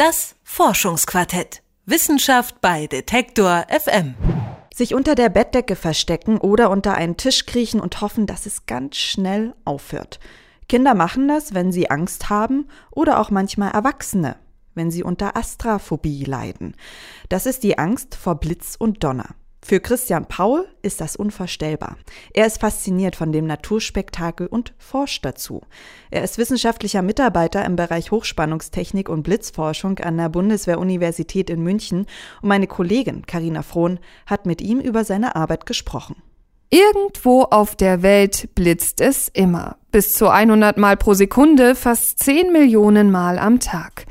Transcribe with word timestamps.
Das 0.00 0.34
Forschungsquartett. 0.44 1.62
Wissenschaft 1.84 2.62
bei 2.62 2.86
Detektor 2.86 3.66
FM. 3.68 4.14
Sich 4.74 4.94
unter 4.94 5.14
der 5.14 5.28
Bettdecke 5.28 5.76
verstecken 5.76 6.38
oder 6.38 6.70
unter 6.70 6.94
einen 6.94 7.18
Tisch 7.18 7.44
kriechen 7.44 7.82
und 7.82 8.00
hoffen, 8.00 8.24
dass 8.24 8.46
es 8.46 8.64
ganz 8.64 8.96
schnell 8.96 9.54
aufhört. 9.66 10.18
Kinder 10.70 10.94
machen 10.94 11.28
das, 11.28 11.52
wenn 11.52 11.70
sie 11.70 11.90
Angst 11.90 12.30
haben 12.30 12.66
oder 12.90 13.20
auch 13.20 13.28
manchmal 13.30 13.72
Erwachsene, 13.72 14.36
wenn 14.74 14.90
sie 14.90 15.02
unter 15.02 15.36
Astraphobie 15.36 16.24
leiden. 16.24 16.76
Das 17.28 17.44
ist 17.44 17.62
die 17.62 17.76
Angst 17.76 18.14
vor 18.14 18.36
Blitz 18.36 18.76
und 18.78 19.04
Donner. 19.04 19.34
Für 19.62 19.78
Christian 19.78 20.26
Paul 20.26 20.66
ist 20.82 21.00
das 21.00 21.16
unvorstellbar. 21.16 21.96
Er 22.32 22.46
ist 22.46 22.60
fasziniert 22.60 23.14
von 23.14 23.30
dem 23.30 23.46
Naturspektakel 23.46 24.46
und 24.46 24.72
forscht 24.78 25.24
dazu. 25.24 25.62
Er 26.10 26.24
ist 26.24 26.38
wissenschaftlicher 26.38 27.02
Mitarbeiter 27.02 27.64
im 27.64 27.76
Bereich 27.76 28.10
Hochspannungstechnik 28.10 29.08
und 29.08 29.22
Blitzforschung 29.22 29.98
an 29.98 30.16
der 30.16 30.30
Bundeswehr-Universität 30.30 31.50
in 31.50 31.62
München 31.62 32.06
und 32.40 32.48
meine 32.48 32.66
Kollegin 32.66 33.26
Karina 33.26 33.62
Frohn 33.62 34.00
hat 34.26 34.46
mit 34.46 34.62
ihm 34.62 34.80
über 34.80 35.04
seine 35.04 35.36
Arbeit 35.36 35.66
gesprochen. 35.66 36.16
Irgendwo 36.72 37.42
auf 37.42 37.74
der 37.74 38.02
Welt 38.02 38.54
blitzt 38.54 39.00
es 39.00 39.26
immer. 39.26 39.76
Bis 39.90 40.12
zu 40.12 40.28
100 40.28 40.78
Mal 40.78 40.96
pro 40.96 41.14
Sekunde, 41.14 41.74
fast 41.74 42.20
10 42.20 42.52
Millionen 42.52 43.10
Mal 43.10 43.40
am 43.40 43.58
Tag. 43.58 44.06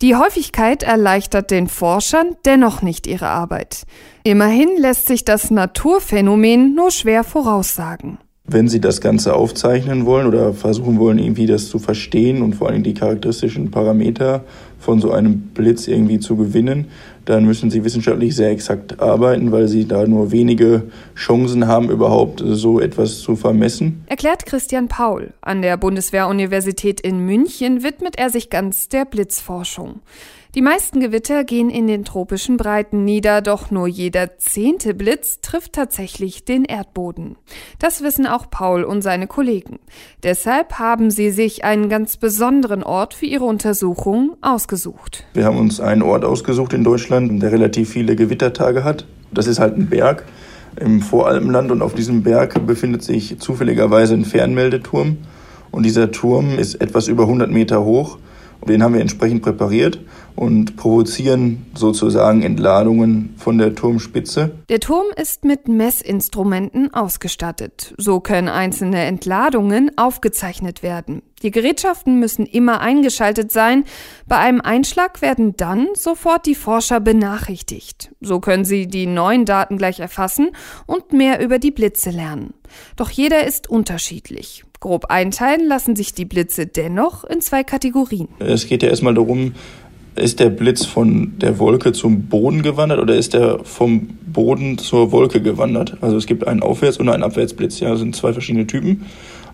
Die 0.00 0.14
Häufigkeit 0.14 0.84
erleichtert 0.84 1.50
den 1.50 1.66
Forschern 1.66 2.36
dennoch 2.44 2.82
nicht 2.82 3.08
ihre 3.08 3.28
Arbeit. 3.28 3.84
Immerhin 4.22 4.76
lässt 4.76 5.08
sich 5.08 5.24
das 5.24 5.50
Naturphänomen 5.50 6.74
nur 6.74 6.92
schwer 6.92 7.24
voraussagen. 7.24 8.18
Wenn 8.50 8.66
Sie 8.66 8.80
das 8.80 9.02
Ganze 9.02 9.34
aufzeichnen 9.34 10.06
wollen 10.06 10.26
oder 10.26 10.54
versuchen 10.54 10.98
wollen, 10.98 11.18
irgendwie 11.18 11.44
das 11.44 11.68
zu 11.68 11.78
verstehen 11.78 12.40
und 12.40 12.54
vor 12.54 12.70
allem 12.70 12.82
die 12.82 12.94
charakteristischen 12.94 13.70
Parameter 13.70 14.42
von 14.78 15.02
so 15.02 15.12
einem 15.12 15.38
Blitz 15.38 15.86
irgendwie 15.86 16.18
zu 16.18 16.34
gewinnen, 16.36 16.86
dann 17.26 17.44
müssen 17.44 17.70
Sie 17.70 17.84
wissenschaftlich 17.84 18.34
sehr 18.34 18.50
exakt 18.50 19.00
arbeiten, 19.00 19.52
weil 19.52 19.68
Sie 19.68 19.86
da 19.86 20.06
nur 20.06 20.32
wenige 20.32 20.84
Chancen 21.14 21.66
haben, 21.66 21.90
überhaupt 21.90 22.42
so 22.42 22.80
etwas 22.80 23.20
zu 23.20 23.36
vermessen. 23.36 24.02
Erklärt 24.06 24.46
Christian 24.46 24.88
Paul. 24.88 25.34
An 25.42 25.60
der 25.60 25.76
Bundeswehr-Universität 25.76 27.02
in 27.02 27.26
München 27.26 27.82
widmet 27.82 28.18
er 28.18 28.30
sich 28.30 28.48
ganz 28.48 28.88
der 28.88 29.04
Blitzforschung. 29.04 30.00
Die 30.58 30.64
meisten 30.64 30.98
Gewitter 30.98 31.44
gehen 31.44 31.70
in 31.70 31.86
den 31.86 32.04
tropischen 32.04 32.56
Breiten 32.56 33.04
nieder, 33.04 33.42
doch 33.42 33.70
nur 33.70 33.86
jeder 33.86 34.38
zehnte 34.38 34.92
Blitz 34.92 35.40
trifft 35.40 35.74
tatsächlich 35.74 36.44
den 36.44 36.64
Erdboden. 36.64 37.36
Das 37.78 38.02
wissen 38.02 38.26
auch 38.26 38.50
Paul 38.50 38.82
und 38.82 39.02
seine 39.02 39.28
Kollegen. 39.28 39.78
Deshalb 40.24 40.80
haben 40.80 41.12
sie 41.12 41.30
sich 41.30 41.62
einen 41.62 41.88
ganz 41.88 42.16
besonderen 42.16 42.82
Ort 42.82 43.14
für 43.14 43.26
ihre 43.26 43.44
Untersuchung 43.44 44.36
ausgesucht. 44.40 45.24
Wir 45.32 45.44
haben 45.44 45.58
uns 45.58 45.78
einen 45.78 46.02
Ort 46.02 46.24
ausgesucht 46.24 46.72
in 46.72 46.82
Deutschland, 46.82 47.40
der 47.40 47.52
relativ 47.52 47.90
viele 47.90 48.16
Gewittertage 48.16 48.82
hat. 48.82 49.06
Das 49.30 49.46
ist 49.46 49.60
halt 49.60 49.76
ein 49.76 49.88
Berg 49.88 50.24
im 50.74 51.02
Voralpenland 51.02 51.70
und 51.70 51.82
auf 51.82 51.94
diesem 51.94 52.24
Berg 52.24 52.66
befindet 52.66 53.04
sich 53.04 53.38
zufälligerweise 53.38 54.14
ein 54.14 54.24
Fernmeldeturm. 54.24 55.18
Und 55.70 55.84
dieser 55.84 56.10
Turm 56.10 56.58
ist 56.58 56.74
etwas 56.80 57.06
über 57.06 57.22
100 57.22 57.48
Meter 57.48 57.84
hoch. 57.84 58.18
Den 58.66 58.82
haben 58.82 58.94
wir 58.94 59.00
entsprechend 59.00 59.42
präpariert 59.42 60.00
und 60.36 60.76
provozieren 60.76 61.66
sozusagen 61.74 62.42
Entladungen 62.42 63.34
von 63.38 63.58
der 63.58 63.74
Turmspitze. 63.74 64.50
Der 64.68 64.80
Turm 64.80 65.06
ist 65.16 65.44
mit 65.44 65.68
Messinstrumenten 65.68 66.92
ausgestattet. 66.92 67.94
So 67.96 68.20
können 68.20 68.48
einzelne 68.48 69.04
Entladungen 69.04 69.90
aufgezeichnet 69.96 70.82
werden. 70.82 71.22
Die 71.42 71.50
Gerätschaften 71.50 72.18
müssen 72.18 72.46
immer 72.46 72.80
eingeschaltet 72.80 73.52
sein. 73.52 73.84
Bei 74.26 74.36
einem 74.38 74.60
Einschlag 74.60 75.22
werden 75.22 75.56
dann 75.56 75.88
sofort 75.94 76.46
die 76.46 76.56
Forscher 76.56 77.00
benachrichtigt. 77.00 78.10
So 78.20 78.40
können 78.40 78.64
sie 78.64 78.86
die 78.86 79.06
neuen 79.06 79.44
Daten 79.44 79.78
gleich 79.78 80.00
erfassen 80.00 80.50
und 80.86 81.12
mehr 81.12 81.40
über 81.40 81.58
die 81.58 81.70
Blitze 81.70 82.10
lernen. 82.10 82.54
Doch 82.96 83.10
jeder 83.10 83.46
ist 83.46 83.68
unterschiedlich. 83.68 84.64
Grob 84.80 85.06
einteilen 85.06 85.66
lassen 85.66 85.96
sich 85.96 86.14
die 86.14 86.24
Blitze 86.24 86.66
dennoch 86.66 87.24
in 87.24 87.40
zwei 87.40 87.64
Kategorien. 87.64 88.28
Es 88.38 88.66
geht 88.66 88.82
ja 88.82 88.88
erstmal 88.88 89.14
darum, 89.14 89.54
ist 90.14 90.40
der 90.40 90.50
Blitz 90.50 90.84
von 90.84 91.38
der 91.38 91.58
Wolke 91.58 91.92
zum 91.92 92.22
Boden 92.26 92.62
gewandert 92.62 93.00
oder 93.00 93.14
ist 93.14 93.34
er 93.34 93.64
vom 93.64 94.08
Boden 94.26 94.78
zur 94.78 95.12
Wolke 95.12 95.40
gewandert? 95.40 95.96
Also 96.00 96.16
es 96.16 96.26
gibt 96.26 96.46
einen 96.46 96.62
Aufwärts- 96.62 96.98
und 96.98 97.08
einen 97.08 97.22
Abwärtsblitz. 97.22 97.80
Ja, 97.80 97.90
das 97.90 98.00
sind 98.00 98.14
zwei 98.16 98.32
verschiedene 98.32 98.66
Typen. 98.66 99.06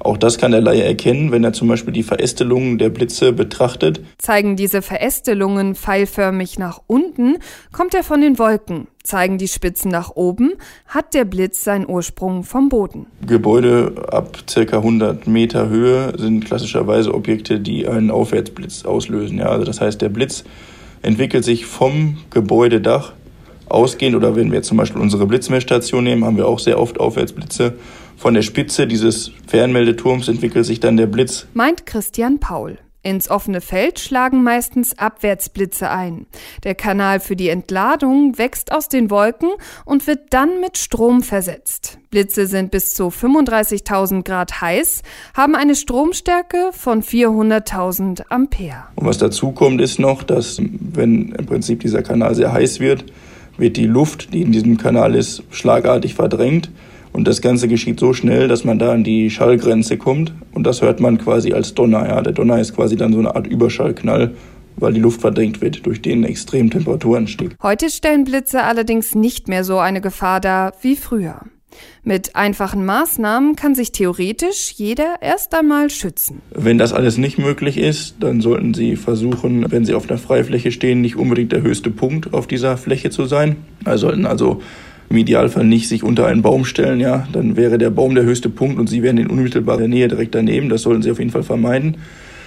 Auch 0.04 0.18
das 0.18 0.36
kann 0.36 0.52
der 0.52 0.60
Laie 0.60 0.82
erkennen, 0.82 1.32
wenn 1.32 1.44
er 1.44 1.54
zum 1.54 1.66
Beispiel 1.66 1.94
die 1.94 2.02
Verästelungen 2.02 2.76
der 2.76 2.90
Blitze 2.90 3.32
betrachtet. 3.32 4.02
Zeigen 4.18 4.54
diese 4.54 4.82
Verästelungen 4.82 5.74
pfeilförmig 5.74 6.58
nach 6.58 6.82
unten, 6.86 7.38
kommt 7.72 7.94
er 7.94 8.04
von 8.04 8.20
den 8.20 8.38
Wolken. 8.38 8.86
Zeigen 9.02 9.38
die 9.38 9.48
Spitzen 9.48 9.90
nach 9.90 10.10
oben, 10.14 10.52
hat 10.86 11.14
der 11.14 11.24
Blitz 11.24 11.64
seinen 11.64 11.88
Ursprung 11.88 12.44
vom 12.44 12.68
Boden. 12.68 13.06
Gebäude 13.26 13.94
ab 14.12 14.36
ca. 14.46 14.60
100 14.76 15.26
Meter 15.26 15.70
Höhe 15.70 16.12
sind 16.18 16.44
klassischerweise 16.44 17.14
Objekte, 17.14 17.58
die 17.58 17.88
einen 17.88 18.10
Aufwärtsblitz 18.10 18.84
auslösen. 18.84 19.38
Ja, 19.38 19.46
also 19.46 19.64
das 19.64 19.80
heißt, 19.80 20.02
der 20.02 20.10
Blitz 20.10 20.44
entwickelt 21.00 21.44
sich 21.44 21.64
vom 21.64 22.18
Gebäudedach 22.28 23.14
ausgehend 23.70 24.16
oder 24.16 24.36
wenn 24.36 24.52
wir 24.52 24.62
zum 24.62 24.76
Beispiel 24.76 25.00
unsere 25.00 25.26
Blitzmessstation 25.26 26.04
nehmen, 26.04 26.26
haben 26.26 26.36
wir 26.36 26.46
auch 26.46 26.58
sehr 26.58 26.78
oft 26.78 27.00
Aufwärtsblitze 27.00 27.72
von 28.16 28.34
der 28.34 28.42
Spitze 28.42 28.86
dieses 28.86 29.32
Fernmeldeturms 29.46 30.28
entwickelt 30.28 30.66
sich 30.66 30.80
dann 30.80 30.96
der 30.96 31.06
Blitz. 31.06 31.46
Meint 31.54 31.86
Christian 31.86 32.40
Paul. 32.40 32.78
Ins 33.04 33.28
offene 33.28 33.60
Feld 33.60 34.00
schlagen 34.00 34.42
meistens 34.42 34.98
Abwärtsblitze 34.98 35.90
ein. 35.90 36.26
Der 36.64 36.74
Kanal 36.74 37.20
für 37.20 37.36
die 37.36 37.50
Entladung 37.50 38.38
wächst 38.38 38.72
aus 38.72 38.88
den 38.88 39.10
Wolken 39.10 39.50
und 39.84 40.06
wird 40.06 40.20
dann 40.30 40.58
mit 40.62 40.78
Strom 40.78 41.22
versetzt. 41.22 41.98
Blitze 42.10 42.46
sind 42.46 42.70
bis 42.70 42.94
zu 42.94 43.08
35.000 43.08 44.24
Grad 44.24 44.62
heiß, 44.62 45.02
haben 45.34 45.54
eine 45.54 45.74
Stromstärke 45.74 46.70
von 46.72 47.02
400.000 47.02 48.22
Ampere. 48.30 48.84
Und 48.94 49.06
was 49.06 49.18
dazu 49.18 49.52
kommt, 49.52 49.82
ist 49.82 49.98
noch, 49.98 50.22
dass 50.22 50.58
wenn 50.58 51.32
im 51.32 51.44
Prinzip 51.44 51.80
dieser 51.80 52.02
Kanal 52.02 52.34
sehr 52.34 52.54
heiß 52.54 52.80
wird, 52.80 53.04
wird 53.58 53.76
die 53.76 53.86
Luft, 53.86 54.32
die 54.32 54.40
in 54.40 54.50
diesem 54.50 54.78
Kanal 54.78 55.14
ist, 55.14 55.42
schlagartig 55.50 56.14
verdrängt. 56.14 56.70
Und 57.14 57.28
das 57.28 57.40
Ganze 57.40 57.68
geschieht 57.68 58.00
so 58.00 58.12
schnell, 58.12 58.48
dass 58.48 58.64
man 58.64 58.80
da 58.80 58.92
an 58.92 59.04
die 59.04 59.30
Schallgrenze 59.30 59.96
kommt. 59.96 60.32
Und 60.52 60.64
das 60.64 60.82
hört 60.82 60.98
man 60.98 61.16
quasi 61.16 61.52
als 61.52 61.72
Donner. 61.72 62.08
Ja. 62.08 62.20
Der 62.22 62.32
Donner 62.32 62.58
ist 62.58 62.74
quasi 62.74 62.96
dann 62.96 63.12
so 63.12 63.20
eine 63.20 63.36
Art 63.36 63.46
Überschallknall, 63.46 64.34
weil 64.74 64.92
die 64.92 65.00
Luft 65.00 65.20
verdrängt 65.20 65.60
wird, 65.60 65.86
durch 65.86 66.02
den 66.02 66.24
extrem 66.24 66.70
Temperatur 66.70 67.16
entsteht. 67.16 67.54
Heute 67.62 67.88
stellen 67.88 68.24
Blitze 68.24 68.64
allerdings 68.64 69.14
nicht 69.14 69.46
mehr 69.46 69.62
so 69.62 69.78
eine 69.78 70.00
Gefahr 70.00 70.40
dar 70.40 70.72
wie 70.82 70.96
früher. 70.96 71.42
Mit 72.02 72.34
einfachen 72.34 72.84
Maßnahmen 72.84 73.54
kann 73.54 73.76
sich 73.76 73.92
theoretisch 73.92 74.72
jeder 74.72 75.16
erst 75.20 75.54
einmal 75.54 75.90
schützen. 75.90 76.42
Wenn 76.50 76.78
das 76.78 76.92
alles 76.92 77.16
nicht 77.16 77.38
möglich 77.38 77.78
ist, 77.78 78.16
dann 78.18 78.40
sollten 78.40 78.74
Sie 78.74 78.96
versuchen, 78.96 79.70
wenn 79.70 79.84
Sie 79.84 79.94
auf 79.94 80.10
einer 80.10 80.18
Freifläche 80.18 80.72
stehen, 80.72 81.00
nicht 81.00 81.14
unbedingt 81.14 81.52
der 81.52 81.62
höchste 81.62 81.90
Punkt 81.90 82.34
auf 82.34 82.48
dieser 82.48 82.76
Fläche 82.76 83.10
zu 83.10 83.26
sein. 83.26 83.56
Sie 83.84 83.98
sollten 83.98 84.26
also 84.26 84.62
im 85.10 85.16
Idealfall 85.16 85.64
nicht 85.64 85.88
sich 85.88 86.02
unter 86.02 86.26
einen 86.26 86.42
Baum 86.42 86.64
stellen, 86.64 87.00
ja, 87.00 87.28
dann 87.32 87.56
wäre 87.56 87.78
der 87.78 87.90
Baum 87.90 88.14
der 88.14 88.24
höchste 88.24 88.48
Punkt 88.48 88.78
und 88.78 88.88
Sie 88.88 89.02
wären 89.02 89.18
in 89.18 89.30
unmittelbarer 89.30 89.88
Nähe 89.88 90.08
direkt 90.08 90.34
daneben. 90.34 90.68
Das 90.68 90.82
sollten 90.82 91.02
Sie 91.02 91.10
auf 91.10 91.18
jeden 91.18 91.30
Fall 91.30 91.42
vermeiden. 91.42 91.96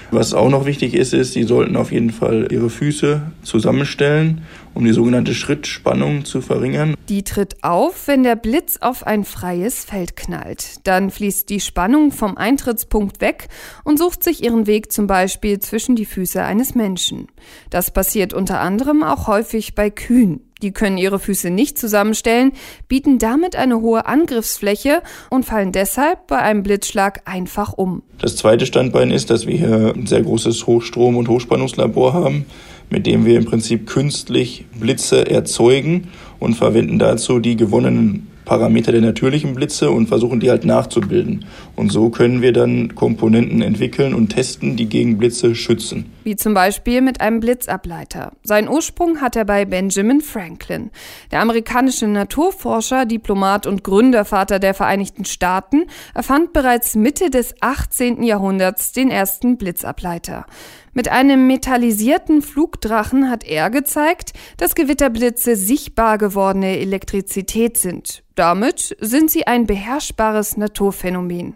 Was 0.10 0.34
auch 0.34 0.50
noch 0.50 0.66
wichtig 0.66 0.94
ist, 0.94 1.14
ist, 1.14 1.34
Sie 1.34 1.44
sollten 1.44 1.76
auf 1.76 1.92
jeden 1.92 2.12
Fall 2.12 2.48
Ihre 2.50 2.70
Füße 2.70 3.22
zusammenstellen, 3.42 4.42
um 4.74 4.86
die 4.86 4.94
sogenannte 4.94 5.34
Schrittspannung 5.34 6.24
zu 6.24 6.40
verringern. 6.40 6.96
Die 7.10 7.24
tritt 7.24 7.62
auf, 7.62 8.08
wenn 8.08 8.24
der 8.24 8.38
Blitz 8.38 8.78
auf 8.80 9.06
ein 9.06 9.26
freies 9.26 9.84
Feld 9.84 10.16
knallt. 10.16 10.88
Dann 10.88 11.12
fließt 11.12 11.50
die 11.50 11.60
Spannung 11.60 12.12
vom 12.12 12.38
Eintrittspunkt 12.38 13.20
weg 13.20 13.50
und 13.84 14.00
sucht 14.00 14.24
sich 14.24 14.44
ihren 14.44 14.66
Weg 14.66 14.94
zum 14.94 15.08
Beispiel 15.08 15.60
zwischen 15.60 15.98
die 15.98 16.06
Füße 16.06 16.42
eines 16.42 16.74
Menschen. 16.74 17.28
Das 17.70 17.92
passiert 17.92 18.34
unter 18.34 18.62
anderem 18.62 19.04
auch 19.04 19.28
häufig 19.28 19.76
bei 19.76 19.90
Kühen. 19.90 20.47
Die 20.62 20.72
können 20.72 20.98
ihre 20.98 21.20
Füße 21.20 21.50
nicht 21.50 21.78
zusammenstellen, 21.78 22.52
bieten 22.88 23.20
damit 23.20 23.56
eine 23.56 23.82
hohe 23.82 24.06
Angriffsfläche 24.06 25.02
und 25.30 25.46
fallen 25.46 25.72
deshalb 25.72 26.28
bei 26.28 26.38
einem 26.38 26.64
Blitzschlag 26.64 27.22
einfach 27.26 27.74
um. 27.74 28.02
Das 28.20 28.36
zweite 28.36 28.66
Standbein 28.66 29.12
ist, 29.12 29.30
dass 29.30 29.46
wir 29.46 29.58
hier 29.58 29.94
ein 29.96 30.08
sehr 30.08 30.24
großes 30.24 30.66
Hochstrom- 30.66 31.18
und 31.18 31.28
Hochspannungslabor 31.28 32.14
haben, 32.14 32.46
mit 32.90 33.06
dem 33.06 33.26
wir 33.26 33.38
im 33.38 33.46
Prinzip 33.46 33.86
künstlich 33.86 34.66
Blitze 34.80 35.30
erzeugen 35.30 36.08
und 36.40 36.56
verwenden 36.56 37.00
dazu 37.00 37.40
die 37.40 37.56
gewonnenen 37.56 38.28
Parameter 38.48 38.94
der 38.94 39.02
natürlichen 39.02 39.56
Blitze 39.56 39.92
und 39.92 40.08
versuchen 40.08 40.40
die 40.40 40.50
halt 40.50 40.64
nachzubilden. 40.64 41.44
Und 41.76 41.92
so 41.92 42.10
können 42.10 42.42
wir 42.42 42.54
dann 42.54 42.96
Komponenten 42.96 43.62
entwickeln 43.62 44.14
und 44.14 44.30
testen, 44.30 44.78
die 44.78 44.88
gegen 44.88 45.18
Blitze 45.18 45.54
schützen. 45.54 46.06
Wie 46.28 46.36
zum 46.36 46.54
Beispiel 46.54 47.00
mit 47.00 47.22
einem 47.22 47.40
Blitzableiter. 47.40 48.34
Seinen 48.44 48.68
Ursprung 48.68 49.22
hat 49.22 49.38
er 49.38 49.46
bei 49.46 49.64
Benjamin 49.64 50.20
Franklin. 50.20 50.92
Der 51.32 51.40
amerikanische 51.40 52.06
Naturforscher, 52.06 53.06
Diplomat 53.06 53.66
und 53.66 53.82
Gründervater 53.86 54.60
der 54.60 54.74
Vereinigten 54.74 55.24
Staaten 55.24 55.86
erfand 56.14 56.52
bereits 56.52 56.96
Mitte 56.96 57.30
des 57.30 57.56
18. 57.62 58.24
Jahrhunderts 58.24 58.92
den 58.92 59.10
ersten 59.10 59.56
Blitzableiter. 59.56 60.46
Mit 60.92 61.08
einem 61.08 61.48
metallisierten 61.48 62.42
Flugdrachen 62.42 63.30
hat 63.30 63.46
er 63.46 63.70
gezeigt, 63.70 64.34
dass 64.58 64.76
Gewitterblitze 64.76 65.56
sichtbar 65.56 66.18
gewordene 66.18 66.78
Elektrizität 66.80 67.78
sind. 67.78 68.24
Damit 68.36 68.98
sind 69.00 69.32
sie 69.32 69.48
ein 69.48 69.66
beherrschbares 69.66 70.58
Naturphänomen. 70.58 71.56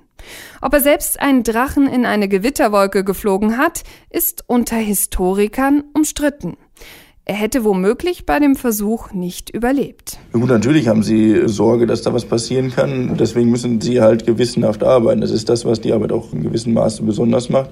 Ob 0.62 0.74
er 0.74 0.82
selbst 0.82 1.20
einen 1.20 1.44
Drachen 1.44 1.88
in 1.88 2.06
eine 2.06 2.28
Gewitterwolke 2.28 3.04
geflogen 3.04 3.58
hat, 3.58 3.84
ist 4.10 4.44
unter 4.48 4.78
Historikern 4.78 5.84
umstritten. 5.94 6.58
Er 7.24 7.36
hätte 7.36 7.64
womöglich 7.64 8.26
bei 8.26 8.40
dem 8.40 8.56
Versuch 8.56 9.14
nicht 9.14 9.52
überlebt. 9.52 10.18
Gut, 10.34 10.50
natürlich 10.50 10.88
haben 10.88 11.04
sie 11.04 11.44
Sorge, 11.46 11.86
dass 11.86 12.02
da 12.02 12.14
was 12.14 12.26
passieren 12.26 12.72
kann. 12.72 13.16
Deswegen 13.16 13.52
müssen 13.52 13.80
sie 13.80 14.02
halt 14.02 14.26
gewissenhaft 14.26 14.84
arbeiten. 14.84 15.22
Das 15.22 15.30
ist 15.30 15.48
das, 15.48 15.64
was 15.64 15.80
die 15.80 15.94
Arbeit 15.94 16.12
auch 16.12 16.34
in 16.34 16.42
gewissem 16.42 16.74
Maße 16.74 17.04
besonders 17.04 17.50
macht. 17.50 17.70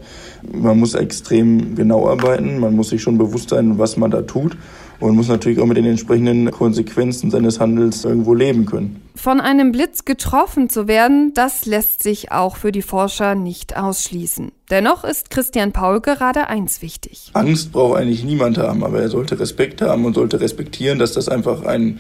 Man 0.54 0.80
muss 0.80 0.94
extrem 0.94 1.76
genau 1.76 2.08
arbeiten. 2.08 2.60
Man 2.60 2.76
muss 2.76 2.90
sich 2.90 3.02
schon 3.02 3.18
bewusst 3.18 3.50
sein, 3.50 3.80
was 3.80 3.98
man 3.98 4.12
da 4.12 4.22
tut 4.22 4.56
und 5.00 5.16
muss 5.16 5.28
natürlich 5.28 5.60
auch 5.60 5.66
mit 5.66 5.78
den 5.78 5.86
entsprechenden 5.86 6.52
Konsequenzen 6.52 7.32
seines 7.32 7.60
Handels 7.60 8.04
irgendwo 8.04 8.34
leben 8.34 8.66
können. 8.66 9.02
Von 9.16 9.42
einem 9.42 9.72
Blitz 9.72 10.06
getroffen 10.06 10.70
zu 10.70 10.88
werden, 10.88 11.34
das 11.34 11.66
lässt 11.66 12.04
sich 12.04 12.32
auch 12.32 12.56
für 12.56 12.72
die 12.72 12.82
Forscher 12.82 13.36
nicht 13.36 13.78
ausschließen. 13.78 14.52
Dennoch 14.70 15.04
ist 15.04 15.30
Christian 15.30 15.72
Paul 15.72 16.00
gerade 16.00 16.48
eins 16.48 16.82
wichtig. 16.82 17.32
Angst 17.34 17.72
braucht 17.72 17.98
eigentlich 17.98 18.24
niemand 18.24 18.58
haben, 18.58 18.84
aber 18.84 19.02
er 19.02 19.10
sollte 19.10 19.40
Respekt 19.40 19.82
haben 19.82 20.06
und 20.06 20.14
sollte 20.14 20.40
respektieren, 20.40 21.00
dass 21.00 21.14
das 21.14 21.28
einfach 21.28 21.64
ein 21.64 22.00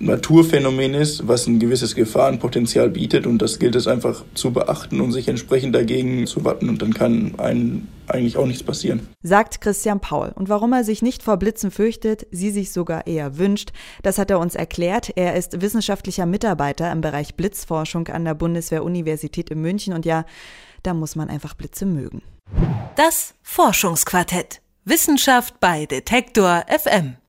Naturphänomen 0.00 0.94
ist, 0.94 1.28
was 1.28 1.46
ein 1.46 1.58
gewisses 1.58 1.94
Gefahrenpotenzial 1.94 2.88
bietet 2.88 3.26
und 3.26 3.40
das 3.42 3.58
gilt 3.58 3.74
es 3.74 3.86
einfach 3.86 4.24
zu 4.34 4.50
beachten 4.50 5.00
und 5.00 5.12
sich 5.12 5.28
entsprechend 5.28 5.74
dagegen 5.74 6.26
zu 6.26 6.42
watten 6.44 6.70
und 6.70 6.80
dann 6.80 6.94
kann 6.94 7.38
einem 7.38 7.88
eigentlich 8.06 8.38
auch 8.38 8.46
nichts 8.46 8.62
passieren. 8.62 9.08
Sagt 9.22 9.60
Christian 9.60 10.00
Paul. 10.00 10.32
Und 10.34 10.48
warum 10.48 10.72
er 10.72 10.84
sich 10.84 11.02
nicht 11.02 11.22
vor 11.22 11.36
Blitzen 11.36 11.70
fürchtet, 11.70 12.26
sie 12.30 12.50
sich 12.50 12.72
sogar 12.72 13.06
eher 13.06 13.36
wünscht, 13.36 13.72
das 14.02 14.16
hat 14.16 14.30
er 14.30 14.40
uns 14.40 14.54
erklärt. 14.54 15.12
Er 15.16 15.36
ist 15.36 15.60
wissenschaftlicher 15.60 16.24
Mitarbeiter 16.24 16.90
im 16.90 17.02
Bereich 17.02 17.34
Blitzforschung 17.34 18.08
an 18.08 18.24
der 18.24 18.34
Bundeswehr-Universität 18.34 19.50
in 19.50 19.60
München 19.60 19.92
und 19.92 20.06
ja, 20.06 20.24
da 20.82 20.94
muss 20.94 21.14
man 21.14 21.28
einfach 21.28 21.54
Blitze 21.54 21.84
mögen. 21.84 22.22
Das 22.96 23.34
Forschungsquartett. 23.42 24.62
Wissenschaft 24.86 25.60
bei 25.60 25.84
Detektor 25.84 26.64
FM. 26.68 27.19